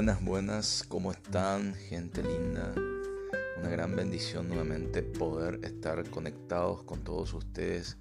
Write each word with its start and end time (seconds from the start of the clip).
Buenas, 0.00 0.24
buenas, 0.24 0.84
¿cómo 0.88 1.12
están? 1.12 1.74
Gente 1.74 2.22
linda. 2.22 2.72
Una 3.58 3.68
gran 3.68 3.94
bendición 3.94 4.48
nuevamente 4.48 5.02
poder 5.02 5.60
estar 5.62 6.08
conectados 6.08 6.82
con 6.84 7.04
todos 7.04 7.34
ustedes 7.34 7.98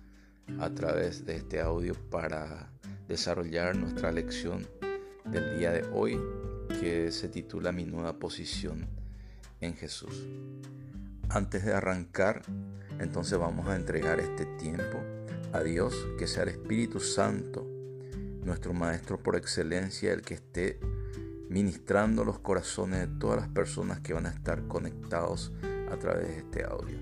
a 0.61 0.69
través 0.69 1.25
de 1.25 1.35
este 1.35 1.59
audio 1.59 1.95
para 2.09 2.71
desarrollar 3.09 3.75
nuestra 3.75 4.13
lección 4.13 4.65
del 5.25 5.59
día 5.59 5.73
de 5.73 5.83
hoy 5.91 6.17
que 6.79 7.11
se 7.11 7.27
titula 7.27 7.73
Mi 7.73 7.83
nueva 7.83 8.17
posición 8.17 8.87
en 9.59 9.75
Jesús. 9.75 10.25
Antes 11.27 11.65
de 11.65 11.73
arrancar, 11.73 12.43
entonces 12.97 13.37
vamos 13.37 13.67
a 13.67 13.75
entregar 13.75 14.21
este 14.21 14.45
tiempo 14.45 14.99
a 15.51 15.59
Dios, 15.63 15.93
que 16.17 16.27
sea 16.27 16.43
el 16.43 16.49
Espíritu 16.49 17.01
Santo, 17.01 17.67
nuestro 18.45 18.71
Maestro 18.71 19.21
por 19.21 19.35
excelencia, 19.35 20.13
el 20.13 20.21
que 20.21 20.35
esté 20.35 20.79
ministrando 21.49 22.23
los 22.23 22.39
corazones 22.39 23.01
de 23.01 23.07
todas 23.19 23.37
las 23.37 23.49
personas 23.49 23.99
que 23.99 24.13
van 24.13 24.27
a 24.27 24.29
estar 24.29 24.67
conectados 24.67 25.51
a 25.91 25.97
través 25.97 26.27
de 26.27 26.37
este 26.37 26.63
audio. 26.63 26.97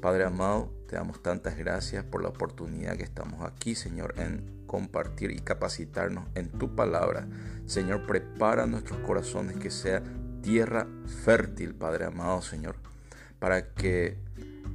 Padre 0.00 0.24
amado, 0.24 0.72
te 0.88 0.96
damos 0.96 1.22
tantas 1.22 1.58
gracias 1.58 2.02
por 2.04 2.22
la 2.22 2.30
oportunidad 2.30 2.96
que 2.96 3.02
estamos 3.02 3.42
aquí, 3.42 3.74
Señor, 3.74 4.14
en 4.16 4.64
compartir 4.66 5.30
y 5.30 5.40
capacitarnos 5.40 6.24
en 6.34 6.48
tu 6.48 6.74
palabra. 6.74 7.28
Señor, 7.66 8.06
prepara 8.06 8.66
nuestros 8.66 8.98
corazones 9.00 9.56
que 9.58 9.70
sea 9.70 10.02
tierra 10.42 10.86
fértil, 11.22 11.74
Padre 11.74 12.06
amado, 12.06 12.40
Señor, 12.40 12.76
para 13.38 13.74
que 13.74 14.16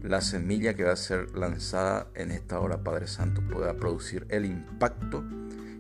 la 0.04 0.22
semilla 0.22 0.76
que 0.76 0.84
va 0.84 0.92
a 0.92 0.98
ser 0.98 1.36
lanzada 1.36 2.08
en 2.14 2.30
esta 2.30 2.60
hora, 2.60 2.84
Padre 2.84 3.08
Santo, 3.08 3.42
pueda 3.42 3.74
producir 3.74 4.28
el 4.30 4.46
impacto 4.46 5.24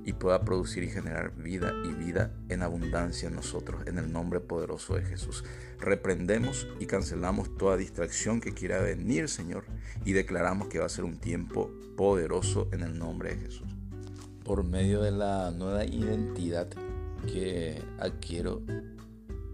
y 0.06 0.14
pueda 0.14 0.46
producir 0.46 0.84
y 0.84 0.90
generar 0.90 1.36
vida 1.36 1.74
y 1.84 1.94
vida 1.94 2.32
en 2.48 2.62
abundancia 2.62 3.28
en 3.28 3.36
nosotros, 3.36 3.82
en 3.88 3.98
el 3.98 4.12
nombre 4.12 4.40
poderoso 4.40 4.96
de 4.96 5.02
Jesús. 5.02 5.44
Reprendemos 5.80 6.68
y 6.80 6.86
cancelamos 6.86 7.58
toda 7.58 7.76
distracción 7.76 8.40
que 8.40 8.54
quiera 8.54 8.80
venir, 8.80 9.28
Señor, 9.28 9.66
y 10.06 10.14
declaramos 10.14 10.68
que 10.68 10.80
va 10.80 10.86
a 10.86 10.90
ser 10.90 11.06
un 11.06 11.18
tiempo 11.18 11.72
poderoso 11.98 12.70
en 12.72 12.84
el 12.84 12.98
nombre 12.98 13.36
de 13.36 13.42
Jesús. 13.42 13.68
Por 14.44 14.64
medio 14.64 15.02
de 15.02 15.12
la 15.12 15.50
nueva 15.50 15.86
identidad 15.86 16.68
que 17.26 17.82
adquiero 17.98 18.62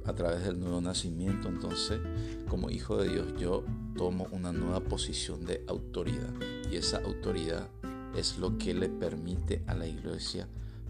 a 0.05 0.13
través 0.13 0.43
del 0.43 0.59
nuevo 0.59 0.81
nacimiento, 0.81 1.47
entonces, 1.47 2.01
como 2.49 2.69
hijo 2.69 2.97
de 2.97 3.09
Dios, 3.09 3.33
yo 3.39 3.63
tomo 3.95 4.27
una 4.31 4.51
nueva 4.51 4.81
posición 4.81 5.45
de 5.45 5.63
autoridad 5.67 6.33
y 6.69 6.75
esa 6.75 6.97
autoridad 6.97 7.69
es 8.15 8.37
lo 8.37 8.57
que 8.57 8.73
le 8.73 8.89
permite 8.89 9.63
a 9.67 9.73
la 9.73 9.87
iglesia 9.87 10.47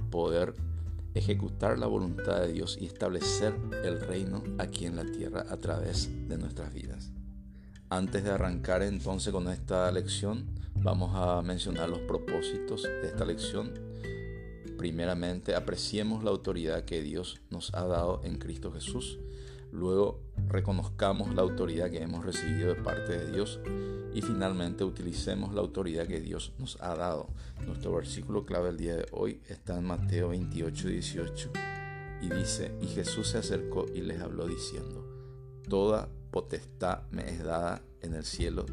poder 0.09 0.53
ejecutar 1.13 1.77
la 1.77 1.87
voluntad 1.87 2.41
de 2.41 2.53
Dios 2.53 2.77
y 2.79 2.85
establecer 2.85 3.53
el 3.83 3.99
reino 3.99 4.43
aquí 4.59 4.85
en 4.85 4.95
la 4.95 5.05
tierra 5.05 5.45
a 5.49 5.57
través 5.57 6.09
de 6.27 6.37
nuestras 6.37 6.73
vidas. 6.73 7.11
Antes 7.89 8.23
de 8.23 8.31
arrancar 8.31 8.83
entonces 8.83 9.33
con 9.33 9.49
esta 9.49 9.91
lección, 9.91 10.45
vamos 10.75 11.11
a 11.13 11.41
mencionar 11.41 11.89
los 11.89 11.99
propósitos 11.99 12.83
de 12.83 13.07
esta 13.07 13.25
lección. 13.25 13.73
Primeramente, 14.77 15.55
apreciemos 15.55 16.23
la 16.23 16.31
autoridad 16.31 16.85
que 16.85 17.01
Dios 17.01 17.41
nos 17.49 17.73
ha 17.73 17.85
dado 17.85 18.21
en 18.23 18.37
Cristo 18.37 18.71
Jesús. 18.71 19.19
Luego, 19.71 20.21
reconozcamos 20.51 21.33
la 21.33 21.41
autoridad 21.41 21.89
que 21.89 22.01
hemos 22.01 22.25
recibido 22.25 22.73
de 22.73 22.81
parte 22.81 23.17
de 23.17 23.31
Dios 23.31 23.59
y 24.13 24.21
finalmente 24.21 24.83
utilicemos 24.83 25.53
la 25.53 25.61
autoridad 25.61 26.07
que 26.07 26.19
Dios 26.19 26.53
nos 26.59 26.77
ha 26.81 26.95
dado. 26.95 27.29
Nuestro 27.65 27.93
versículo 27.93 28.45
clave 28.45 28.69
el 28.69 28.77
día 28.77 28.95
de 28.95 29.05
hoy 29.11 29.41
está 29.47 29.77
en 29.77 29.85
Mateo 29.85 30.29
28, 30.29 30.87
18 30.89 31.51
y 32.21 32.29
dice, 32.29 32.71
y 32.81 32.87
Jesús 32.87 33.29
se 33.29 33.37
acercó 33.37 33.85
y 33.93 34.01
les 34.01 34.21
habló 34.21 34.45
diciendo, 34.47 35.07
Toda 35.67 36.09
potestad 36.31 37.03
me 37.11 37.29
es 37.29 37.43
dada 37.43 37.81
en 38.01 38.13
el 38.13 38.25
cielo 38.25 38.65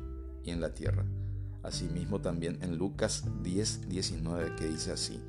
y 0.43 0.51
en 0.51 0.61
la 0.61 0.75
tierra. 0.75 1.05
Asimismo 1.63 2.21
también 2.21 2.59
en 2.63 2.77
Lucas 2.77 3.25
10, 3.43 3.89
19 3.89 4.57
que 4.57 4.67
dice 4.67 4.93
así, 4.93 5.21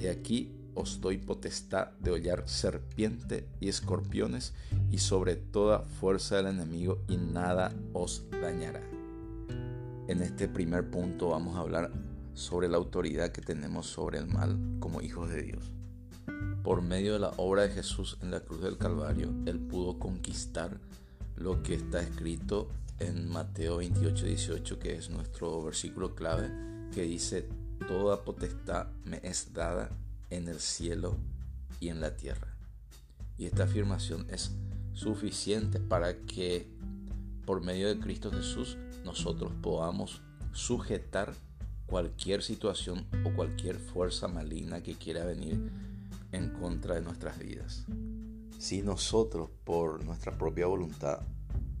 y 0.00 0.06
aquí 0.06 0.52
os 0.76 1.00
doy 1.00 1.18
potestad 1.18 1.88
de 1.98 2.12
hollar 2.12 2.44
serpiente 2.46 3.48
y 3.60 3.68
escorpiones 3.68 4.54
y 4.90 4.98
sobre 4.98 5.34
toda 5.34 5.80
fuerza 5.80 6.36
del 6.36 6.46
enemigo 6.46 7.02
y 7.08 7.16
nada 7.16 7.72
os 7.92 8.24
dañará. 8.30 8.82
En 10.06 10.22
este 10.22 10.48
primer 10.48 10.88
punto 10.88 11.30
vamos 11.30 11.56
a 11.56 11.60
hablar 11.60 11.90
sobre 12.34 12.68
la 12.68 12.76
autoridad 12.76 13.32
que 13.32 13.40
tenemos 13.40 13.86
sobre 13.86 14.18
el 14.18 14.26
mal 14.26 14.56
como 14.78 15.00
hijos 15.00 15.30
de 15.30 15.42
Dios. 15.42 15.72
Por 16.62 16.82
medio 16.82 17.14
de 17.14 17.20
la 17.20 17.32
obra 17.38 17.62
de 17.62 17.70
Jesús 17.70 18.18
en 18.22 18.30
la 18.30 18.40
cruz 18.40 18.60
del 18.62 18.76
Calvario, 18.76 19.32
Él 19.46 19.58
pudo 19.58 19.98
conquistar 19.98 20.78
lo 21.36 21.62
que 21.62 21.74
está 21.74 22.00
escrito 22.00 22.68
en 22.98 23.28
Mateo 23.28 23.78
28, 23.78 24.26
18, 24.26 24.78
que 24.78 24.96
es 24.96 25.10
nuestro 25.10 25.62
versículo 25.62 26.14
clave, 26.14 26.50
que 26.92 27.02
dice, 27.02 27.48
Toda 27.86 28.24
potestad 28.24 28.88
me 29.04 29.20
es 29.22 29.52
dada 29.52 29.90
en 30.30 30.48
el 30.48 30.60
cielo 30.60 31.16
y 31.80 31.88
en 31.88 32.00
la 32.00 32.16
tierra. 32.16 32.56
Y 33.38 33.46
esta 33.46 33.64
afirmación 33.64 34.26
es 34.30 34.52
suficiente 34.92 35.78
para 35.78 36.16
que 36.22 36.66
por 37.44 37.62
medio 37.62 37.88
de 37.88 37.98
Cristo 38.00 38.30
Jesús 38.30 38.76
nosotros 39.04 39.52
podamos 39.62 40.22
sujetar 40.52 41.34
cualquier 41.86 42.42
situación 42.42 43.06
o 43.24 43.32
cualquier 43.34 43.78
fuerza 43.78 44.26
maligna 44.26 44.82
que 44.82 44.94
quiera 44.94 45.24
venir 45.24 45.70
en 46.32 46.50
contra 46.50 46.96
de 46.96 47.02
nuestras 47.02 47.38
vidas. 47.38 47.84
Si 48.58 48.82
nosotros 48.82 49.50
por 49.64 50.04
nuestra 50.04 50.36
propia 50.36 50.66
voluntad 50.66 51.20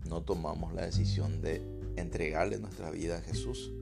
no 0.08 0.22
tomamos 0.22 0.72
la 0.74 0.82
decisión 0.82 1.40
de 1.40 1.62
entregarle 1.96 2.58
nuestra 2.58 2.90
vida 2.90 3.18
a 3.18 3.22
Jesús, 3.22 3.72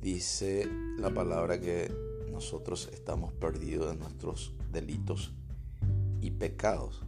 dice 0.00 0.68
la 0.98 1.12
palabra 1.12 1.60
que 1.60 1.92
nosotros 2.36 2.90
estamos 2.92 3.32
perdidos 3.32 3.88
de 3.88 3.96
nuestros 3.96 4.52
delitos 4.70 5.32
y 6.20 6.32
pecados 6.32 7.00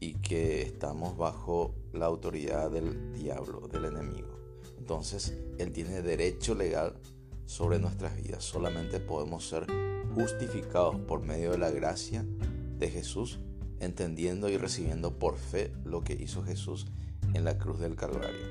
y 0.00 0.14
que 0.14 0.62
estamos 0.62 1.16
bajo 1.16 1.76
la 1.92 2.06
autoridad 2.06 2.68
del 2.68 3.12
diablo, 3.12 3.68
del 3.68 3.84
enemigo. 3.84 4.36
Entonces, 4.76 5.38
Él 5.58 5.70
tiene 5.70 6.02
derecho 6.02 6.56
legal 6.56 6.94
sobre 7.46 7.78
nuestras 7.78 8.16
vidas. 8.20 8.42
Solamente 8.42 8.98
podemos 8.98 9.48
ser 9.48 9.64
justificados 10.16 10.96
por 11.02 11.20
medio 11.20 11.52
de 11.52 11.58
la 11.58 11.70
gracia 11.70 12.26
de 12.80 12.90
Jesús, 12.90 13.38
entendiendo 13.78 14.48
y 14.48 14.56
recibiendo 14.56 15.20
por 15.20 15.36
fe 15.36 15.70
lo 15.84 16.02
que 16.02 16.14
hizo 16.14 16.42
Jesús 16.42 16.86
en 17.32 17.44
la 17.44 17.58
cruz 17.58 17.78
del 17.78 17.94
Calvario. 17.94 18.44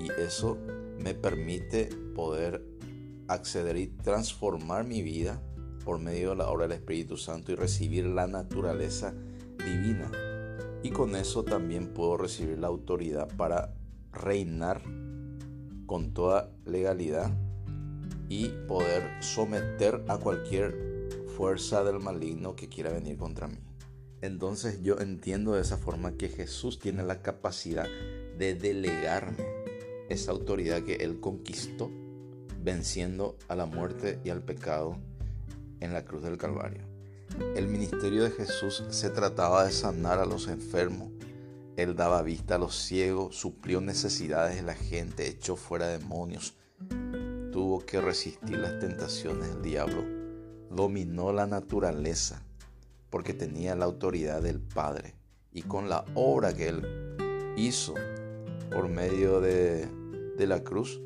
Y 0.00 0.10
eso 0.18 0.56
me 0.98 1.12
permite 1.12 1.90
poder 2.14 2.64
acceder 3.28 3.76
y 3.76 3.86
transformar 3.88 4.84
mi 4.84 5.02
vida 5.02 5.40
por 5.84 5.98
medio 5.98 6.30
de 6.30 6.36
la 6.36 6.50
obra 6.50 6.66
del 6.66 6.78
Espíritu 6.78 7.16
Santo 7.16 7.52
y 7.52 7.54
recibir 7.54 8.06
la 8.06 8.26
naturaleza 8.26 9.14
divina. 9.58 10.10
Y 10.82 10.90
con 10.90 11.14
eso 11.16 11.44
también 11.44 11.94
puedo 11.94 12.16
recibir 12.16 12.58
la 12.58 12.66
autoridad 12.66 13.28
para 13.36 13.74
reinar 14.12 14.82
con 15.86 16.12
toda 16.12 16.50
legalidad 16.64 17.30
y 18.28 18.48
poder 18.66 19.22
someter 19.22 20.04
a 20.08 20.18
cualquier 20.18 21.08
fuerza 21.36 21.84
del 21.84 22.00
maligno 22.00 22.56
que 22.56 22.68
quiera 22.68 22.90
venir 22.90 23.16
contra 23.16 23.46
mí. 23.46 23.58
Entonces 24.22 24.82
yo 24.82 24.98
entiendo 24.98 25.52
de 25.52 25.60
esa 25.60 25.76
forma 25.76 26.16
que 26.16 26.28
Jesús 26.28 26.78
tiene 26.78 27.04
la 27.04 27.22
capacidad 27.22 27.86
de 28.38 28.54
delegarme 28.54 29.44
esa 30.08 30.32
autoridad 30.32 30.82
que 30.82 30.96
Él 30.96 31.20
conquistó 31.20 31.90
venciendo 32.66 33.38
a 33.46 33.54
la 33.54 33.64
muerte 33.64 34.18
y 34.24 34.30
al 34.30 34.42
pecado 34.42 34.96
en 35.78 35.92
la 35.92 36.04
cruz 36.04 36.24
del 36.24 36.36
Calvario. 36.36 36.82
El 37.54 37.68
ministerio 37.68 38.24
de 38.24 38.32
Jesús 38.32 38.82
se 38.90 39.08
trataba 39.10 39.64
de 39.64 39.70
sanar 39.70 40.18
a 40.18 40.26
los 40.26 40.48
enfermos, 40.48 41.12
él 41.76 41.94
daba 41.94 42.22
vista 42.22 42.56
a 42.56 42.58
los 42.58 42.74
ciegos, 42.74 43.36
suplió 43.36 43.80
necesidades 43.80 44.56
de 44.56 44.62
la 44.62 44.74
gente, 44.74 45.28
echó 45.28 45.54
fuera 45.54 45.86
demonios. 45.86 46.54
Tuvo 47.52 47.86
que 47.86 48.00
resistir 48.00 48.58
las 48.58 48.80
tentaciones 48.80 49.48
del 49.48 49.62
diablo. 49.62 50.02
Dominó 50.68 51.32
la 51.32 51.46
naturaleza 51.46 52.42
porque 53.10 53.32
tenía 53.32 53.76
la 53.76 53.84
autoridad 53.84 54.42
del 54.42 54.60
Padre. 54.60 55.14
Y 55.52 55.62
con 55.62 55.88
la 55.88 56.04
obra 56.14 56.52
que 56.52 56.68
él 56.68 57.54
hizo 57.56 57.94
por 58.72 58.88
medio 58.88 59.40
de, 59.40 59.86
de 60.36 60.46
la 60.48 60.64
cruz, 60.64 61.00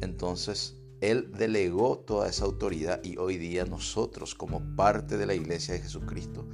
entonces 0.00 0.76
él 1.10 1.30
delegó 1.36 1.98
toda 1.98 2.28
esa 2.28 2.44
autoridad 2.44 3.02
y 3.04 3.18
hoy 3.18 3.36
día 3.36 3.64
nosotros 3.66 4.34
como 4.34 4.60
parte 4.74 5.18
de 5.18 5.26
la 5.26 5.34
iglesia 5.34 5.74
de 5.74 5.80
Jesucristo 5.80 6.46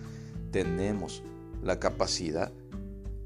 tenemos 0.51 1.23
la 1.63 1.79
capacidad 1.79 2.53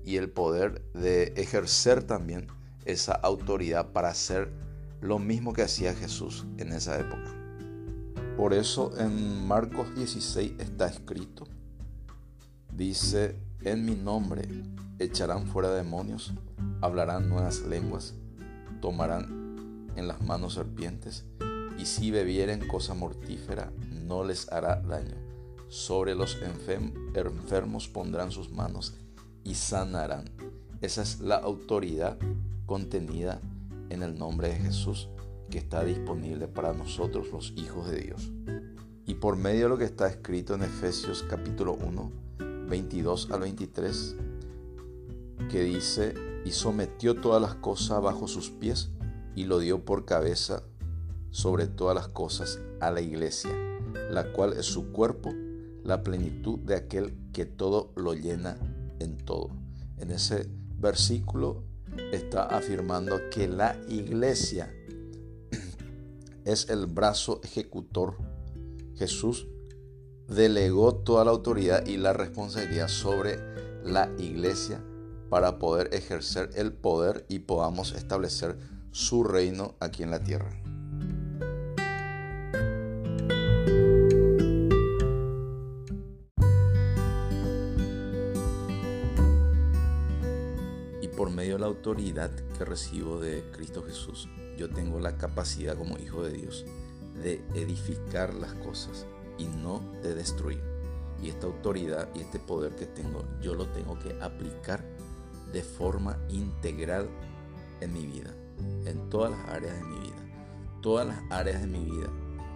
y 0.05 0.17
el 0.17 0.29
poder 0.29 0.85
de 0.93 1.33
ejercer 1.37 2.03
también 2.03 2.49
esa 2.85 3.13
autoridad 3.13 3.93
para 3.93 4.11
hacer 4.11 4.53
lo 5.01 5.19
mismo 5.19 5.55
que 5.55 5.63
hacía 5.63 5.95
Jesús 5.95 6.47
en 6.59 6.73
esa 6.73 6.99
época. 6.99 7.33
Por 8.37 8.53
eso 8.53 8.93
en 8.99 9.47
Marcos 9.47 9.95
16 9.95 10.55
está 10.59 10.89
escrito, 10.89 11.47
dice 12.71 13.37
En 13.63 13.87
mi 13.87 13.95
nombre 13.95 14.43
echarán 14.99 15.47
fuera 15.47 15.71
demonios, 15.71 16.35
hablarán 16.83 17.31
nuevas 17.31 17.63
lenguas, 17.63 18.15
tomarán 18.83 19.44
en 19.97 20.09
las 20.09 20.21
manos 20.23 20.55
serpientes, 20.55 21.25
y 21.79 21.87
si 21.87 22.11
bebieren 22.11 22.67
cosa 22.67 22.95
mortífera, 22.95 23.73
no 24.07 24.25
les 24.25 24.51
hará 24.53 24.81
daño. 24.81 25.17
Sobre 25.69 26.15
los 26.15 26.39
enfermos 26.43 27.89
pondrán 27.89 28.31
sus 28.31 28.51
manos 28.51 28.95
y 29.43 29.55
sanarán. 29.55 30.31
Esa 30.81 31.03
es 31.03 31.21
la 31.21 31.37
autoridad 31.37 32.19
contenida 32.67 33.41
en 33.91 34.03
el 34.03 34.19
nombre 34.19 34.49
de 34.49 34.57
Jesús 34.57 35.09
que 35.51 35.59
está 35.59 35.85
disponible 35.85 36.49
para 36.49 36.73
nosotros 36.73 37.31
los 37.33 37.53
hijos 37.57 37.91
de 37.91 38.01
Dios. 38.01 38.31
Y 39.07 39.15
por 39.15 39.37
medio 39.37 39.65
de 39.65 39.69
lo 39.69 39.79
que 39.79 39.85
está 39.85 40.09
escrito 40.09 40.55
en 40.55 40.63
Efesios 40.63 41.25
capítulo 41.29 41.75
1, 41.75 42.13
22 42.69 43.31
al 43.31 43.41
23, 43.41 44.17
que 45.51 45.63
dice, 45.63 46.15
y 46.45 46.53
sometió 46.53 47.21
todas 47.21 47.41
las 47.41 47.55
cosas 47.57 48.03
bajo 48.03 48.27
sus 48.29 48.51
pies 48.51 48.91
y 49.35 49.45
lo 49.45 49.59
dio 49.59 49.85
por 49.85 50.05
cabeza 50.05 50.63
sobre 51.31 51.67
todas 51.67 51.95
las 51.95 52.09
cosas 52.09 52.61
a 52.81 52.91
la 52.91 53.01
iglesia, 53.01 53.51
la 54.11 54.33
cual 54.33 54.53
es 54.53 54.67
su 54.67 54.93
cuerpo, 54.93 55.33
la 55.83 56.03
plenitud 56.03 56.59
de 56.61 56.77
aquel 56.77 57.15
que 57.33 57.45
todo 57.45 57.93
lo 57.97 58.15
llena 58.15 58.57
en 59.01 59.17
todo. 59.17 59.51
En 59.99 60.11
ese 60.11 60.49
versículo 60.79 61.65
está 62.13 62.45
afirmando 62.45 63.19
que 63.31 63.49
la 63.49 63.77
iglesia 63.89 64.73
es 66.45 66.69
el 66.71 66.87
brazo 66.87 67.41
ejecutor. 67.43 68.17
Jesús 68.97 69.49
delegó 70.29 70.95
toda 70.95 71.25
la 71.25 71.33
autoridad 71.33 71.87
y 71.87 71.97
la 71.97 72.13
responsabilidad 72.13 72.89
sobre 72.89 73.39
la 73.85 74.11
iglesia 74.19 74.83
para 75.29 75.59
poder 75.59 75.93
ejercer 75.93 76.51
el 76.55 76.73
poder 76.73 77.27
y 77.29 77.41
podamos 77.41 77.93
establecer 77.93 78.57
su 78.95 79.25
reino 79.25 79.75
aquí 79.81 80.05
en 80.05 80.11
la 80.13 80.23
tierra. 80.23 80.53
Y 91.03 91.09
por 91.09 91.33
medio 91.33 91.55
de 91.55 91.59
la 91.59 91.67
autoridad 91.67 92.31
que 92.57 92.65
recibo 92.65 93.19
de 93.19 93.43
Cristo 93.51 93.83
Jesús, 93.83 94.29
yo 94.57 94.71
tengo 94.71 95.01
la 95.01 95.17
capacidad 95.17 95.77
como 95.77 95.99
hijo 95.99 96.23
de 96.23 96.33
Dios 96.33 96.65
de 97.21 97.45
edificar 97.57 98.33
las 98.33 98.55
cosas 98.55 99.07
y 99.39 99.47
no 99.47 99.81
de 100.05 100.15
destruir. 100.15 100.63
Y 101.21 101.31
esta 101.31 101.49
autoridad 101.49 102.09
y 102.15 102.21
este 102.21 102.39
poder 102.39 102.77
que 102.77 102.87
tengo, 102.87 103.25
yo 103.43 103.57
lo 103.57 103.67
tengo 103.67 103.99
que 103.99 104.17
aplicar 104.23 104.85
de 105.53 105.65
forma 105.65 106.17
integral 106.29 107.09
en 107.81 107.93
mi 107.93 108.07
vida, 108.07 108.33
en 108.87 109.09
todas 109.11 109.31
las 109.31 109.49
áreas 109.49 109.77
de 109.77 109.85
mi 109.85 109.99
vida. 110.01 110.17
Todas 110.81 111.07
las 111.07 111.19
áreas 111.31 111.61
de 111.61 111.67
mi 111.67 111.85
vida 111.85 112.09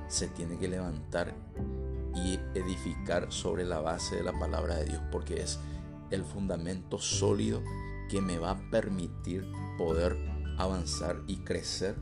se 0.09 0.29
tiene 0.29 0.59
que 0.59 0.69
levantar 0.69 1.35
y 2.15 2.39
edificar 2.55 3.31
sobre 3.31 3.65
la 3.65 3.81
base 3.81 4.17
de 4.17 4.23
la 4.23 4.39
palabra 4.39 4.77
de 4.77 4.87
Dios, 4.87 5.03
porque 5.11 5.41
es 5.41 5.59
el 6.11 6.25
fundamento 6.25 6.99
sólido 6.99 7.63
que 8.09 8.21
me 8.21 8.39
va 8.39 8.53
a 8.53 8.71
permitir 8.71 9.47
poder 9.77 10.17
avanzar 10.57 11.23
y 11.27 11.37
crecer 11.39 11.97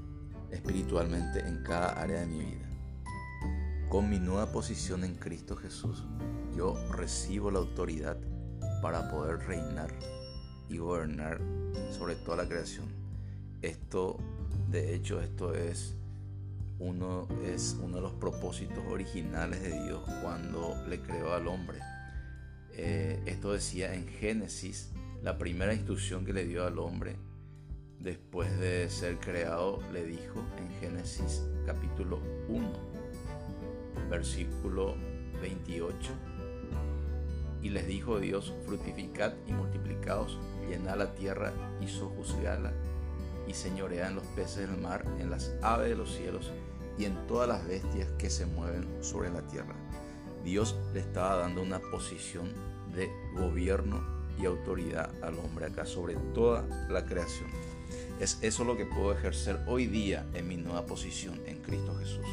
espiritualmente 0.50 1.40
en 1.40 1.62
cada 1.62 2.00
área 2.00 2.20
de 2.20 2.26
mi 2.26 2.38
vida. 2.38 2.66
Con 3.88 4.08
mi 4.08 4.18
nueva 4.18 4.50
posición 4.52 5.04
en 5.04 5.14
Cristo 5.16 5.56
Jesús, 5.56 6.04
yo 6.56 6.74
recibo 6.90 7.50
la 7.50 7.58
autoridad 7.58 8.16
para 8.82 9.10
poder 9.10 9.38
reinar 9.46 9.92
y 10.68 10.78
gobernar 10.78 11.40
sobre 11.90 12.16
toda 12.16 12.38
la 12.38 12.48
creación. 12.48 13.05
Esto, 13.62 14.18
de 14.70 14.94
hecho, 14.94 15.20
esto 15.20 15.54
es 15.54 15.94
uno, 16.78 17.26
es 17.44 17.76
uno 17.82 17.96
de 17.96 18.02
los 18.02 18.12
propósitos 18.12 18.84
originales 18.88 19.62
de 19.62 19.82
Dios 19.84 20.02
cuando 20.22 20.76
le 20.88 21.00
creó 21.00 21.32
al 21.32 21.48
hombre. 21.48 21.78
Eh, 22.72 23.22
esto 23.26 23.52
decía 23.52 23.94
en 23.94 24.06
Génesis, 24.06 24.90
la 25.22 25.38
primera 25.38 25.72
instrucción 25.72 26.24
que 26.24 26.32
le 26.32 26.44
dio 26.44 26.66
al 26.66 26.78
hombre 26.78 27.16
después 28.00 28.58
de 28.58 28.88
ser 28.90 29.18
creado, 29.18 29.80
le 29.92 30.04
dijo 30.04 30.44
en 30.58 30.70
Génesis 30.80 31.42
capítulo 31.64 32.20
1, 32.48 32.72
versículo 34.10 34.94
28. 35.40 36.12
Y 37.62 37.70
les 37.70 37.86
dijo 37.86 38.20
Dios, 38.20 38.54
fructificad 38.64 39.32
y 39.48 39.52
multiplicaos, 39.52 40.38
llenad 40.68 40.98
la 40.98 41.14
tierra 41.14 41.52
y 41.80 41.88
sojuzgala, 41.88 42.72
y 43.46 43.54
señoread 43.54 44.08
en 44.08 44.16
los 44.16 44.26
peces 44.28 44.68
del 44.68 44.80
mar, 44.80 45.04
en 45.18 45.30
las 45.30 45.52
aves 45.62 45.90
de 45.90 45.96
los 45.96 46.14
cielos 46.14 46.50
y 46.98 47.04
en 47.04 47.26
todas 47.26 47.48
las 47.48 47.66
bestias 47.66 48.08
que 48.18 48.30
se 48.30 48.46
mueven 48.46 48.86
sobre 49.02 49.30
la 49.30 49.42
tierra. 49.42 49.74
Dios 50.44 50.76
le 50.94 51.00
estaba 51.00 51.36
dando 51.36 51.62
una 51.62 51.80
posición 51.80 52.52
de 52.94 53.10
gobierno 53.34 54.00
y 54.38 54.46
autoridad 54.46 55.10
al 55.22 55.38
hombre 55.38 55.66
acá 55.66 55.86
sobre 55.86 56.14
toda 56.34 56.62
la 56.88 57.04
creación. 57.04 57.50
Es 58.20 58.38
eso 58.42 58.64
lo 58.64 58.76
que 58.76 58.86
puedo 58.86 59.12
ejercer 59.12 59.60
hoy 59.66 59.86
día 59.86 60.26
en 60.34 60.48
mi 60.48 60.56
nueva 60.56 60.86
posición 60.86 61.40
en 61.46 61.62
Cristo 61.62 61.94
Jesús. 61.98 62.26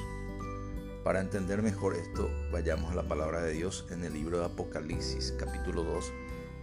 Para 1.04 1.20
entender 1.20 1.62
mejor 1.62 1.96
esto, 1.96 2.30
vayamos 2.52 2.92
a 2.92 2.96
la 2.96 3.08
palabra 3.08 3.42
de 3.42 3.52
Dios 3.52 3.86
en 3.90 4.06
el 4.06 4.14
libro 4.14 4.40
de 4.40 4.46
Apocalipsis, 4.46 5.34
capítulo 5.38 5.84
2, 5.84 6.06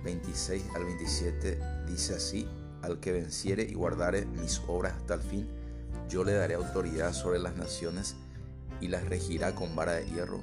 26 0.03 0.65
al 0.75 0.85
27. 0.85 1.59
Dice 1.87 2.15
así, 2.15 2.49
al 2.83 3.01
que 3.01 3.13
venciere 3.13 3.63
y 3.63 3.75
guardare 3.75 4.27
mis 4.27 4.61
obras 4.67 4.95
hasta 4.95 5.15
el 5.15 5.21
fin, 5.21 5.49
yo 6.09 6.25
le 6.25 6.33
daré 6.33 6.55
autoridad 6.55 7.13
sobre 7.13 7.39
las 7.39 7.57
naciones 7.57 8.17
y 8.81 8.89
las 8.89 9.05
regirá 9.05 9.55
con 9.55 9.75
vara 9.77 9.93
de 9.93 10.07
hierro 10.07 10.41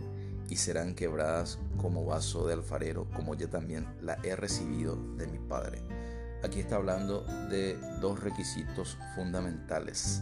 y 0.49 0.55
serán 0.55 0.95
quebradas 0.95 1.59
como 1.77 2.05
vaso 2.05 2.47
de 2.47 2.53
alfarero, 2.53 3.07
como 3.15 3.35
yo 3.35 3.49
también 3.49 3.85
la 4.01 4.17
he 4.23 4.35
recibido 4.35 4.95
de 5.17 5.27
mi 5.27 5.39
Padre. 5.39 5.81
Aquí 6.43 6.59
está 6.59 6.77
hablando 6.77 7.23
de 7.49 7.77
dos 7.99 8.21
requisitos 8.21 8.97
fundamentales 9.15 10.21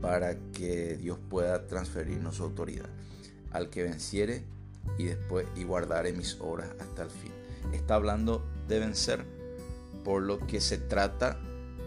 para 0.00 0.36
que 0.52 0.96
Dios 0.96 1.18
pueda 1.30 1.66
transferirnos 1.66 2.36
su 2.36 2.42
autoridad. 2.42 2.88
Al 3.52 3.70
que 3.70 3.84
venciere 3.84 4.44
y 4.98 5.04
después 5.04 5.46
y 5.54 5.64
guardare 5.64 6.12
mis 6.12 6.38
obras 6.40 6.68
hasta 6.80 7.04
el 7.04 7.10
fin. 7.10 7.32
Está 7.72 7.94
hablando 7.94 8.44
de 8.68 8.80
vencer, 8.80 9.24
por 10.04 10.22
lo 10.22 10.38
que 10.46 10.60
se 10.60 10.78
trata 10.78 11.38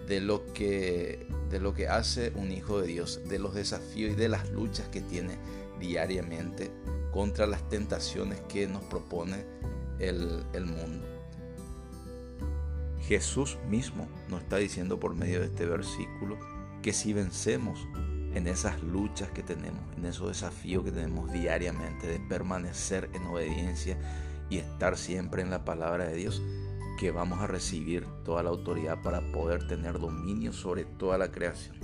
de 0.07 0.21
lo 0.21 0.45
que 0.53 1.27
de 1.49 1.59
lo 1.59 1.73
que 1.73 1.87
hace 1.87 2.31
un 2.35 2.51
hijo 2.51 2.81
de 2.81 2.87
Dios, 2.87 3.21
de 3.29 3.39
los 3.39 3.53
desafíos 3.53 4.13
y 4.13 4.15
de 4.15 4.27
las 4.27 4.49
luchas 4.49 4.87
que 4.89 5.01
tiene 5.01 5.37
diariamente 5.79 6.71
contra 7.11 7.45
las 7.45 7.67
tentaciones 7.69 8.41
que 8.49 8.67
nos 8.67 8.83
propone 8.83 9.45
el, 9.99 10.43
el 10.53 10.65
mundo. 10.65 11.07
Jesús 13.01 13.57
mismo 13.69 14.07
nos 14.27 14.41
está 14.41 14.57
diciendo 14.57 14.99
por 14.99 15.15
medio 15.15 15.39
de 15.39 15.45
este 15.45 15.65
versículo 15.65 16.37
que 16.81 16.91
si 16.91 17.13
vencemos 17.13 17.87
en 18.33 18.47
esas 18.47 18.81
luchas 18.83 19.29
que 19.29 19.43
tenemos, 19.43 19.81
en 19.95 20.05
esos 20.05 20.27
desafíos 20.27 20.83
que 20.83 20.91
tenemos 20.91 21.31
diariamente 21.31 22.07
de 22.07 22.19
permanecer 22.19 23.09
en 23.13 23.23
obediencia 23.27 23.97
y 24.49 24.57
estar 24.57 24.97
siempre 24.97 25.41
en 25.41 25.49
la 25.49 25.63
palabra 25.63 26.05
de 26.05 26.15
Dios, 26.15 26.41
que 26.97 27.11
vamos 27.11 27.39
a 27.39 27.47
recibir 27.47 28.05
toda 28.23 28.43
la 28.43 28.49
autoridad 28.49 29.01
para 29.01 29.21
poder 29.31 29.67
tener 29.67 29.99
dominio 29.99 30.53
sobre 30.53 30.85
toda 30.85 31.17
la 31.17 31.31
creación. 31.31 31.75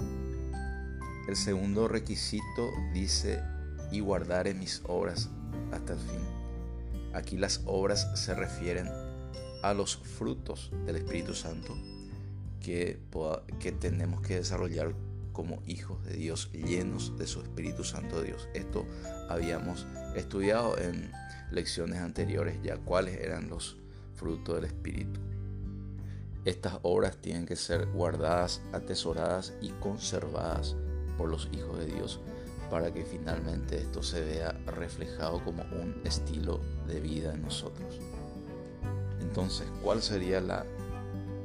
El 1.28 1.36
segundo 1.36 1.88
requisito 1.88 2.70
dice, 2.94 3.42
y 3.92 4.00
guardaré 4.00 4.54
mis 4.54 4.82
obras 4.88 5.30
hasta 5.72 5.94
el 5.94 6.00
fin. 6.00 6.20
Aquí 7.14 7.38
las 7.38 7.62
obras 7.66 8.08
se 8.16 8.34
refieren 8.34 8.90
a 9.64 9.74
los 9.74 9.98
frutos 9.98 10.72
del 10.86 10.96
Espíritu 10.96 11.34
Santo 11.34 11.78
que, 12.62 13.00
que 13.60 13.72
tenemos 13.72 14.22
que 14.22 14.36
desarrollar 14.36 14.94
como 15.34 15.62
hijos 15.66 16.04
de 16.06 16.16
Dios, 16.16 16.52
llenos 16.52 17.18
de 17.18 17.28
su 17.28 17.42
Espíritu 17.42 17.84
Santo 17.84 18.22
de 18.22 18.28
Dios. 18.28 18.48
Esto 18.54 18.86
habíamos 19.30 19.88
estudiado 20.16 20.78
en 20.78 21.12
lecciones 21.52 22.00
anteriores 22.00 22.58
ya 22.64 22.78
cuáles 22.78 23.20
eran 23.20 23.50
los 23.50 23.78
frutos 24.22 24.56
del 24.56 24.66
Espíritu. 24.66 25.20
Estas 26.46 26.78
obras 26.84 27.18
tienen 27.18 27.48
que 27.48 27.56
ser 27.56 27.88
guardadas, 27.88 28.62
atesoradas 28.72 29.54
y 29.62 29.70
conservadas 29.70 30.76
por 31.18 31.28
los 31.28 31.50
hijos 31.54 31.80
de 31.80 31.88
Dios 31.88 32.20
para 32.70 32.94
que 32.94 33.04
finalmente 33.04 33.80
esto 33.80 34.04
se 34.04 34.24
vea 34.24 34.52
reflejado 34.68 35.44
como 35.44 35.64
un 35.64 36.00
estilo 36.06 36.62
de 36.88 37.00
vida 37.00 37.34
en 37.34 37.42
nosotros. 37.42 38.00
Entonces, 39.20 39.68
¿cuál 39.84 40.02
sería 40.02 40.38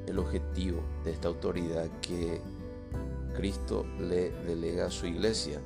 el 0.06 0.18
objetivo 0.18 0.82
de 1.02 1.12
esta 1.12 1.28
autoridad 1.28 1.88
que 2.00 2.40
Cristo 3.34 3.86
le 3.98 4.30
delega 4.42 4.86
a 4.86 4.90
su 4.90 5.06
iglesia? 5.06 5.60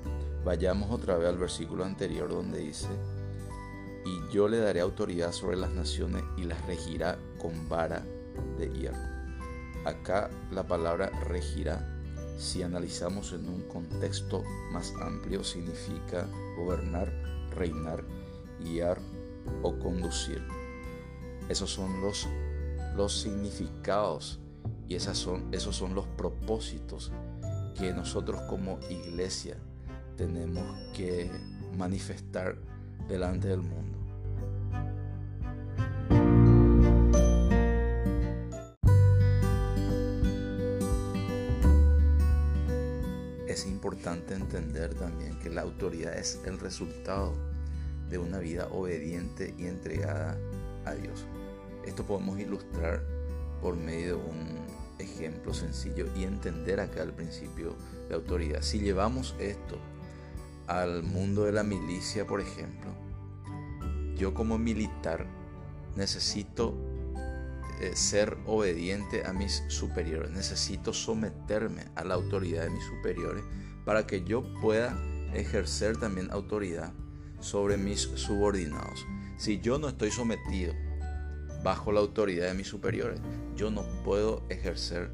Vayamos 0.44 0.90
otra 0.90 1.18
vez 1.18 1.28
al 1.28 1.38
versículo 1.38 1.84
anterior 1.84 2.30
donde 2.30 2.60
dice, 2.60 2.88
y 4.04 4.32
yo 4.32 4.48
le 4.48 4.58
daré 4.58 4.80
autoridad 4.80 5.32
sobre 5.32 5.56
las 5.56 5.70
naciones 5.72 6.22
y 6.36 6.44
las 6.44 6.64
regirá 6.66 7.18
con 7.38 7.68
vara 7.68 8.04
de 8.58 8.70
hierro. 8.70 8.98
Acá 9.84 10.30
la 10.50 10.66
palabra 10.66 11.10
regirá, 11.26 11.98
si 12.38 12.62
analizamos 12.62 13.32
en 13.32 13.48
un 13.48 13.62
contexto 13.62 14.42
más 14.72 14.92
amplio, 15.00 15.44
significa 15.44 16.26
gobernar, 16.56 17.12
reinar, 17.54 18.04
guiar 18.60 18.98
o 19.62 19.78
conducir. 19.78 20.42
Esos 21.48 21.70
son 21.70 22.00
los, 22.00 22.28
los 22.96 23.20
significados 23.20 24.40
y 24.86 24.94
esas 24.94 25.18
son, 25.18 25.52
esos 25.52 25.76
son 25.76 25.94
los 25.94 26.06
propósitos 26.06 27.12
que 27.78 27.92
nosotros 27.92 28.40
como 28.42 28.78
iglesia 28.90 29.56
tenemos 30.16 30.78
que 30.92 31.30
manifestar 31.78 32.58
delante 33.08 33.48
del 33.48 33.62
mundo. 33.62 33.98
Es 43.46 43.66
importante 43.66 44.34
entender 44.34 44.94
también 44.94 45.38
que 45.40 45.50
la 45.50 45.62
autoridad 45.62 46.16
es 46.16 46.40
el 46.46 46.58
resultado 46.60 47.34
de 48.08 48.18
una 48.18 48.38
vida 48.38 48.68
obediente 48.70 49.54
y 49.58 49.66
entregada 49.66 50.38
a 50.84 50.94
Dios. 50.94 51.26
Esto 51.84 52.04
podemos 52.04 52.38
ilustrar 52.38 53.02
por 53.60 53.76
medio 53.76 54.16
de 54.18 54.22
un 54.22 54.66
ejemplo 54.98 55.52
sencillo 55.52 56.06
y 56.16 56.24
entender 56.24 56.80
acá 56.80 57.02
el 57.02 57.12
principio 57.12 57.74
de 58.08 58.14
autoridad. 58.14 58.62
Si 58.62 58.78
llevamos 58.78 59.34
esto 59.38 59.78
al 60.70 61.02
mundo 61.02 61.46
de 61.46 61.52
la 61.52 61.64
milicia, 61.64 62.28
por 62.28 62.40
ejemplo, 62.40 62.92
yo 64.16 64.32
como 64.34 64.56
militar 64.56 65.26
necesito 65.96 66.76
eh, 67.80 67.90
ser 67.96 68.38
obediente 68.46 69.26
a 69.26 69.32
mis 69.32 69.64
superiores, 69.66 70.30
necesito 70.30 70.92
someterme 70.92 71.86
a 71.96 72.04
la 72.04 72.14
autoridad 72.14 72.62
de 72.62 72.70
mis 72.70 72.84
superiores 72.84 73.42
para 73.84 74.06
que 74.06 74.22
yo 74.22 74.44
pueda 74.60 74.96
ejercer 75.34 75.96
también 75.96 76.30
autoridad 76.30 76.92
sobre 77.40 77.76
mis 77.76 78.02
subordinados. 78.02 79.04
Si 79.38 79.58
yo 79.58 79.80
no 79.80 79.88
estoy 79.88 80.12
sometido 80.12 80.72
bajo 81.64 81.90
la 81.90 81.98
autoridad 81.98 82.46
de 82.46 82.54
mis 82.54 82.68
superiores, 82.68 83.20
yo 83.56 83.72
no 83.72 83.82
puedo 84.04 84.44
ejercer 84.48 85.10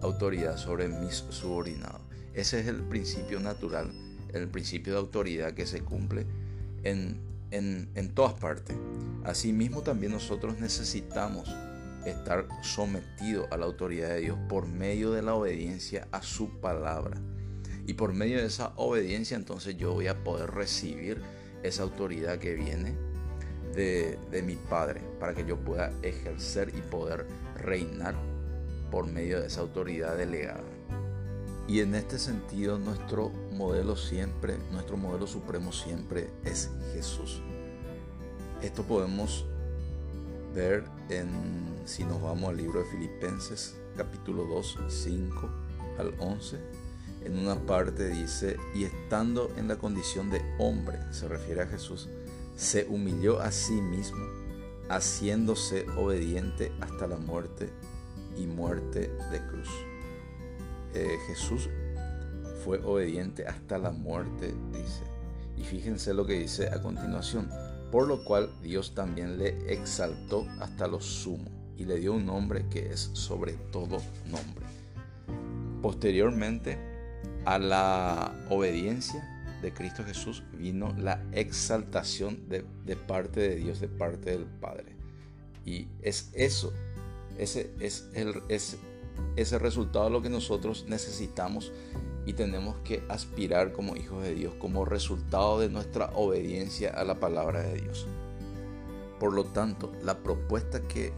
autoridad 0.00 0.56
sobre 0.56 0.88
mis 0.88 1.14
subordinados. 1.30 2.00
Ese 2.34 2.58
es 2.58 2.66
el 2.66 2.82
principio 2.82 3.38
natural, 3.38 3.92
el 4.42 4.48
principio 4.48 4.94
de 4.94 4.98
autoridad 4.98 5.52
que 5.54 5.66
se 5.66 5.80
cumple 5.80 6.26
en, 6.82 7.20
en, 7.50 8.14
todas 8.14 8.34
partes. 8.34 8.76
Asimismo 9.24 9.82
también 9.82 10.12
nosotros 10.12 10.58
necesitamos 10.58 11.48
estar 12.04 12.46
sometidos 12.62 13.48
a 13.50 13.56
la 13.56 13.66
autoridad 13.66 14.10
de 14.10 14.20
Dios 14.20 14.38
por 14.48 14.66
medio 14.66 15.10
de 15.10 15.22
la 15.22 15.34
obediencia 15.34 16.06
a 16.12 16.22
su 16.22 16.60
palabra. 16.60 17.20
Y 17.86 17.94
por 17.94 18.12
medio 18.12 18.38
de 18.38 18.46
esa 18.46 18.72
obediencia 18.76 19.36
entonces 19.36 19.76
yo 19.76 19.92
voy 19.92 20.08
a 20.08 20.24
poder 20.24 20.50
recibir 20.50 21.20
esa 21.62 21.82
autoridad 21.82 22.38
que 22.38 22.54
viene 22.54 22.94
de, 23.74 24.18
de, 24.30 24.42
mi 24.42 24.56
Padre 24.56 25.02
para 25.20 25.34
que 25.34 25.44
yo 25.44 25.56
pueda 25.56 25.92
ejercer 26.02 26.72
y 26.76 26.80
poder 26.80 27.26
reinar 27.56 28.14
por 28.90 29.06
medio 29.06 29.40
de 29.40 29.48
esa 29.48 29.60
autoridad 29.60 30.16
delegada. 30.16 30.75
Y 31.68 31.80
en 31.80 31.94
este 31.96 32.18
sentido 32.18 32.78
nuestro 32.78 33.30
modelo 33.52 33.96
siempre, 33.96 34.56
nuestro 34.70 34.96
modelo 34.96 35.26
supremo 35.26 35.72
siempre 35.72 36.30
es 36.44 36.70
Jesús. 36.92 37.42
Esto 38.62 38.84
podemos 38.84 39.44
ver 40.54 40.84
en, 41.08 41.28
si 41.84 42.04
nos 42.04 42.22
vamos 42.22 42.50
al 42.50 42.56
libro 42.56 42.80
de 42.80 42.86
Filipenses 42.86 43.76
capítulo 43.96 44.44
2, 44.44 44.78
5 44.88 45.50
al 45.98 46.14
11. 46.20 46.56
En 47.24 47.38
una 47.38 47.56
parte 47.56 48.10
dice, 48.10 48.56
y 48.72 48.84
estando 48.84 49.50
en 49.56 49.66
la 49.66 49.76
condición 49.76 50.30
de 50.30 50.40
hombre, 50.58 51.00
se 51.10 51.26
refiere 51.26 51.62
a 51.62 51.66
Jesús, 51.66 52.08
se 52.56 52.86
humilló 52.86 53.40
a 53.40 53.50
sí 53.50 53.80
mismo, 53.80 54.24
haciéndose 54.88 55.86
obediente 55.96 56.72
hasta 56.80 57.08
la 57.08 57.16
muerte 57.16 57.70
y 58.36 58.46
muerte 58.46 59.10
de 59.32 59.46
cruz. 59.48 59.68
Eh, 60.96 61.18
Jesús 61.26 61.68
fue 62.64 62.78
obediente 62.82 63.46
hasta 63.46 63.76
la 63.76 63.90
muerte, 63.90 64.54
dice. 64.72 65.04
Y 65.58 65.62
fíjense 65.62 66.14
lo 66.14 66.24
que 66.24 66.38
dice 66.38 66.70
a 66.70 66.80
continuación. 66.80 67.50
Por 67.92 68.08
lo 68.08 68.24
cual 68.24 68.50
Dios 68.62 68.94
también 68.94 69.36
le 69.36 69.70
exaltó 69.70 70.46
hasta 70.58 70.86
lo 70.86 71.00
sumo 71.00 71.50
y 71.76 71.84
le 71.84 71.96
dio 71.96 72.14
un 72.14 72.24
nombre 72.24 72.64
que 72.70 72.92
es 72.92 73.10
sobre 73.12 73.52
todo 73.70 73.98
nombre. 74.24 74.64
Posteriormente 75.82 76.78
a 77.44 77.58
la 77.58 78.46
obediencia 78.48 79.22
de 79.60 79.74
Cristo 79.74 80.02
Jesús 80.02 80.44
vino 80.58 80.94
la 80.96 81.22
exaltación 81.32 82.48
de, 82.48 82.64
de 82.86 82.96
parte 82.96 83.40
de 83.40 83.56
Dios, 83.56 83.80
de 83.80 83.88
parte 83.88 84.30
del 84.30 84.46
Padre. 84.46 84.96
Y 85.66 85.88
es 86.00 86.30
eso 86.32 86.72
ese 87.38 87.70
es 87.80 88.08
el, 88.14 88.42
ese 89.36 89.58
resultado 89.58 90.10
lo 90.10 90.22
que 90.22 90.30
nosotros 90.30 90.86
necesitamos 90.88 91.72
y 92.24 92.32
tenemos 92.32 92.76
que 92.78 93.04
aspirar 93.08 93.72
como 93.72 93.96
hijos 93.96 94.22
de 94.22 94.34
Dios, 94.34 94.54
como 94.58 94.84
resultado 94.84 95.60
de 95.60 95.68
nuestra 95.68 96.10
obediencia 96.14 96.90
a 96.90 97.04
la 97.04 97.20
palabra 97.20 97.62
de 97.62 97.80
Dios. 97.80 98.06
Por 99.20 99.32
lo 99.32 99.44
tanto, 99.44 99.92
la 100.02 100.18
propuesta 100.18 100.80
que 100.82 101.12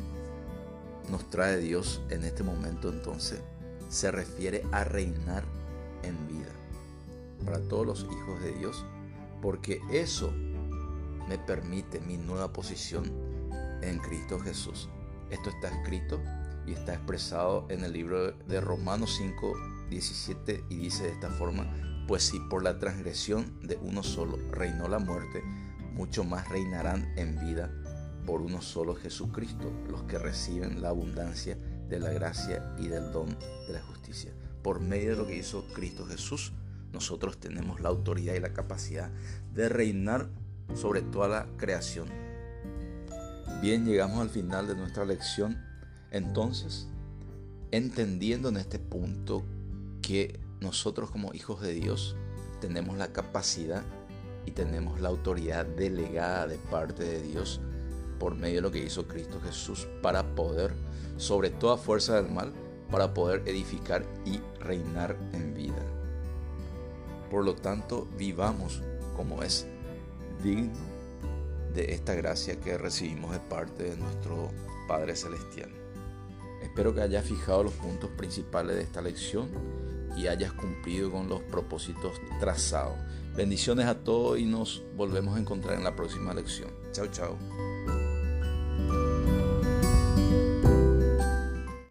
nos 1.11 1.28
trae 1.31 1.57
Dios 1.59 2.02
en 2.11 2.25
este 2.25 2.43
momento 2.43 2.90
entonces 2.90 3.40
se 3.88 4.11
refiere 4.11 4.62
a 4.71 4.85
reinar 4.85 5.45
en 6.02 6.28
vida 6.28 6.52
para 7.45 7.61
todos 7.61 7.87
los 7.87 8.05
hijos 8.05 8.43
de 8.43 8.52
Dios, 8.52 8.85
porque 9.40 9.81
eso 9.90 10.31
me 11.28 11.38
permite 11.38 12.00
mi 12.00 12.17
nueva 12.17 12.52
posición 12.52 13.11
en 13.83 13.99
Cristo 13.99 14.38
Jesús. 14.38 14.88
Esto 15.31 15.50
está 15.50 15.69
escrito 15.69 16.21
y 16.68 16.72
está 16.75 16.94
expresado 16.94 17.66
en 17.70 17.82
el 17.82 17.92
libro 17.92 18.32
de 18.32 18.60
Romanos 18.60 19.14
5, 19.16 19.54
17 19.88 20.64
y 20.68 20.76
dice 20.76 21.04
de 21.04 21.12
esta 21.12 21.30
forma, 21.30 21.66
pues 22.06 22.25
si 22.25 22.38
por 22.40 22.62
la 22.62 22.78
transgresión 22.78 23.58
de 23.66 23.78
uno 23.80 24.02
solo 24.02 24.38
reinó 24.50 24.87
la 24.87 24.98
muerte, 24.98 25.42
mucho 25.94 26.25
más 26.25 26.48
reinarán 26.48 27.12
en 27.16 27.38
vida 27.40 27.72
por 28.26 28.42
uno 28.42 28.60
solo 28.60 28.94
Jesucristo 28.94 29.72
los 29.88 30.02
que 30.02 30.18
reciben 30.18 30.82
la 30.82 30.90
abundancia 30.90 31.56
de 31.88 31.98
la 31.98 32.10
gracia 32.10 32.75
y 32.78 32.88
del 32.88 33.12
don 33.12 33.28
de 33.66 33.72
la 33.72 33.82
justicia. 33.82 34.32
Por 34.62 34.80
medio 34.80 35.12
de 35.12 35.16
lo 35.16 35.26
que 35.26 35.38
hizo 35.38 35.66
Cristo 35.75 36.04
Jesús, 36.04 36.52
nosotros 36.92 37.38
tenemos 37.38 37.80
la 37.80 37.88
autoridad 37.88 38.34
y 38.34 38.40
la 38.40 38.52
capacidad 38.52 39.10
de 39.54 39.70
reinar 39.70 40.28
sobre 40.75 41.00
toda 41.00 41.28
la 41.28 41.46
creación 41.56 42.08
Bien, 43.60 43.84
llegamos 43.84 44.20
al 44.20 44.30
final 44.30 44.68
de 44.68 44.76
nuestra 44.76 45.04
lección. 45.04 45.58
Entonces, 46.11 46.88
entendiendo 47.71 48.49
en 48.49 48.57
este 48.57 48.79
punto 48.79 49.43
que 50.03 50.41
nosotros 50.61 51.11
como 51.11 51.35
hijos 51.35 51.61
de 51.61 51.75
Dios 51.75 52.17
tenemos 52.61 52.97
la 52.97 53.12
capacidad 53.12 53.85
y 54.47 54.53
tenemos 54.53 55.00
la 55.00 55.09
autoridad 55.11 55.67
delegada 55.67 56.47
de 56.47 56.57
parte 56.57 57.05
de 57.05 57.23
Dios 57.23 57.61
por 58.19 58.35
medio 58.35 58.57
de 58.57 58.62
lo 58.62 58.71
que 58.71 58.85
hizo 58.85 59.07
Cristo 59.07 59.41
Jesús 59.45 59.87
para 60.03 60.35
poder, 60.35 60.73
sobre 61.17 61.50
toda 61.50 61.77
fuerza 61.77 62.21
del 62.21 62.33
mal, 62.33 62.53
para 62.91 63.12
poder 63.15 63.43
edificar 63.47 64.05
y 64.25 64.41
reinar 64.61 65.17
en 65.33 65.55
vida. 65.55 65.83
Por 67.31 67.45
lo 67.45 67.55
tanto, 67.55 68.09
vivamos 68.17 68.83
como 69.15 69.43
es 69.43 69.67
digno 70.43 70.73
de 71.75 71.93
esta 71.93 72.15
gracia 72.15 72.59
que 72.59 72.79
recibimos 72.79 73.33
de 73.33 73.41
parte 73.41 73.85
de 73.85 73.97
nuestro 73.97 74.50
Padre 74.88 75.15
Celestial. 75.15 75.77
Espero 76.62 76.95
que 76.95 77.00
hayas 77.00 77.25
fijado 77.25 77.65
los 77.65 77.73
puntos 77.73 78.11
principales 78.11 78.77
de 78.77 78.83
esta 78.83 79.00
lección 79.00 79.49
y 80.17 80.27
hayas 80.27 80.53
cumplido 80.53 81.11
con 81.11 81.29
los 81.29 81.43
propósitos 81.43 82.21
trazados. 82.41 82.97
Bendiciones 83.37 83.87
a 83.87 83.95
todos 83.95 84.38
y 84.38 84.45
nos 84.45 84.83
volvemos 84.97 85.37
a 85.37 85.41
encontrar 85.41 85.77
en 85.77 85.85
la 85.85 85.95
próxima 85.95 86.35
lección. 86.35 86.71
Chao, 86.93 87.07
chao. 87.07 87.77